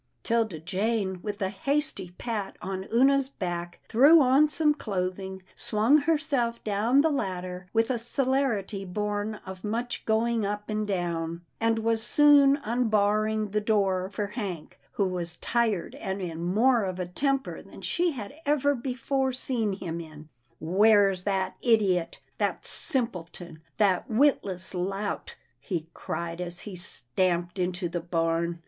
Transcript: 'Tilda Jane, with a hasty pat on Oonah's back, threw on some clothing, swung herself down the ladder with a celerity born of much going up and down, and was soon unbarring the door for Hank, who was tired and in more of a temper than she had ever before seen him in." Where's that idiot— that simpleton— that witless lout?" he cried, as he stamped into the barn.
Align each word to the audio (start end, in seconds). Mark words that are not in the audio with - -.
'Tilda 0.23 0.57
Jane, 0.57 1.21
with 1.21 1.43
a 1.43 1.49
hasty 1.49 2.09
pat 2.17 2.57
on 2.59 2.85
Oonah's 2.91 3.29
back, 3.29 3.81
threw 3.87 4.19
on 4.19 4.47
some 4.47 4.73
clothing, 4.73 5.43
swung 5.55 5.99
herself 5.99 6.63
down 6.63 7.01
the 7.01 7.11
ladder 7.11 7.67
with 7.71 7.91
a 7.91 7.99
celerity 7.99 8.83
born 8.83 9.35
of 9.45 9.63
much 9.63 10.03
going 10.07 10.43
up 10.43 10.71
and 10.71 10.87
down, 10.87 11.43
and 11.59 11.77
was 11.77 12.01
soon 12.01 12.55
unbarring 12.63 13.51
the 13.51 13.61
door 13.61 14.09
for 14.09 14.25
Hank, 14.25 14.79
who 14.93 15.05
was 15.05 15.37
tired 15.37 15.93
and 15.93 16.19
in 16.19 16.43
more 16.43 16.83
of 16.83 16.99
a 16.99 17.05
temper 17.05 17.61
than 17.61 17.81
she 17.81 18.09
had 18.13 18.33
ever 18.43 18.73
before 18.73 19.31
seen 19.31 19.71
him 19.73 19.99
in." 20.01 20.29
Where's 20.59 21.25
that 21.25 21.57
idiot— 21.61 22.19
that 22.39 22.65
simpleton— 22.65 23.61
that 23.77 24.09
witless 24.09 24.73
lout?" 24.73 25.35
he 25.59 25.89
cried, 25.93 26.41
as 26.41 26.61
he 26.61 26.75
stamped 26.75 27.59
into 27.59 27.87
the 27.87 27.99
barn. 28.01 28.59